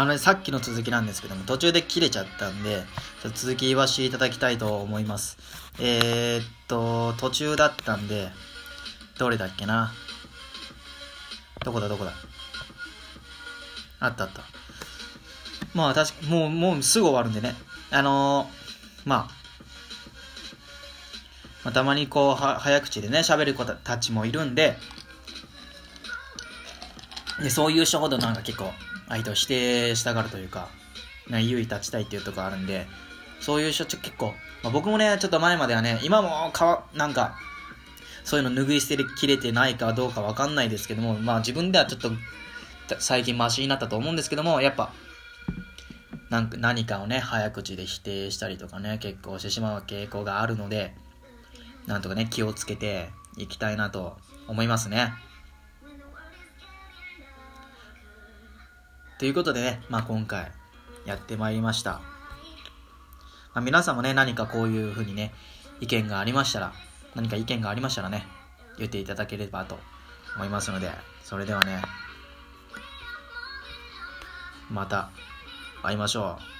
[0.00, 2.84] あの、さっきの続きなんですけども、途中で切れちゃったんで、
[3.22, 5.36] ちょっと続き言わせていただきたいと思います。
[5.78, 8.30] えー、っと、途中だったんで、
[9.18, 9.92] どれだっけな？
[11.62, 12.12] どこだどこだ？
[14.00, 14.40] あったあった。
[15.74, 17.54] まあ確か、もう、もうすぐ終わるんでね。
[17.90, 19.34] あのー、まあ、
[21.62, 24.78] まあ、たまにこう、は、早口でね、喋る子たちもいるんで、
[27.42, 28.72] で、そういう人ほどなんか結構、
[29.08, 30.68] 相手を否定したがるというか、
[31.28, 32.86] ね、優位立ちたいっていうとこあるんで、
[33.40, 37.36] そういう人ちょ結構、まあ、僕もね、ちょっと前まではね、今もかわ、なんか、
[38.24, 42.10] そういうの拭い捨てきれてないかどうかわかんないですけども、まあ自分ではちょっと
[42.98, 44.92] 最近マシになったと思うんですけども、やっぱ、
[46.28, 50.94] なんか何かをね、早口で否定したりとかね、結構してしまう傾向があるので、
[51.86, 54.16] なんとかね、気をつけていきたいなと
[54.46, 55.12] 思いますね。
[59.20, 60.50] ということでね、まあ今回
[61.04, 62.00] やってまいりました。
[63.52, 65.34] まあ、皆さんもね、何かこういうふうにね、
[65.78, 66.72] 意見がありましたら、
[67.14, 68.26] 何か意見がありましたらね、
[68.78, 69.78] 言っていただければと
[70.36, 70.90] 思いますので、
[71.22, 71.82] それではね、
[74.70, 75.10] また
[75.82, 76.59] 会いましょう。